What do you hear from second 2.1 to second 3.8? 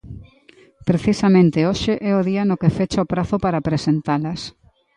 o día no que fecha o prazo para